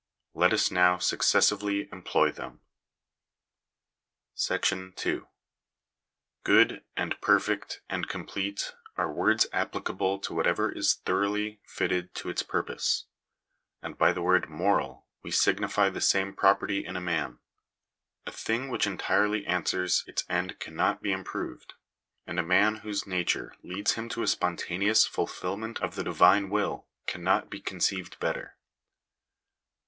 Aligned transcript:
Let 0.33 0.51
us 0.51 0.71
now 0.71 0.97
successively 0.97 1.87
employ 1.91 2.31
them. 2.31 2.61
Digitized 4.35 4.49
by 4.49 4.57
VjOOQIC 4.57 4.61
THE 4.61 4.75
DUTY 4.75 4.81
OF 4.81 4.95
THE 4.95 4.95
STATE. 4.95 4.95
251 4.95 5.19
§2. 5.21 6.43
Good, 6.67 6.83
and 6.97 7.21
perfect, 7.21 7.81
and 7.87 8.07
complete, 8.09 8.73
are 8.97 9.13
words 9.13 9.45
applicable 9.53 10.17
to 10.17 10.33
whatever 10.33 10.71
is 10.71 10.95
thoroughly 10.95 11.59
fitted 11.67 12.15
to 12.15 12.29
its 12.29 12.41
purpose; 12.41 13.05
and 13.83 13.95
by 13.95 14.11
the 14.11 14.23
word 14.23 14.49
moral 14.49 15.05
we 15.21 15.29
signify 15.29 15.89
the 15.89 16.01
same 16.01 16.33
property 16.33 16.83
in 16.83 16.97
a 16.97 16.99
man. 16.99 17.37
A 18.25 18.31
thing 18.31 18.69
which 18.69 18.87
entirely 18.87 19.45
answers 19.45 20.03
its 20.07 20.23
end 20.27 20.57
cannot 20.59 21.03
be 21.03 21.11
improved; 21.11 21.75
and 22.25 22.39
a 22.39 22.41
man 22.43 22.77
whose 22.77 23.05
nature 23.05 23.53
leads 23.61 23.91
him 23.93 24.09
to 24.09 24.23
a 24.23 24.27
spontaneous 24.27 25.05
fulfilment 25.05 25.79
of 25.79 25.93
the 25.93 26.03
Divine 26.03 26.49
will 26.49 26.87
cannot 27.05 27.51
be 27.51 27.61
conceived 27.61 28.19
better. 28.19 28.57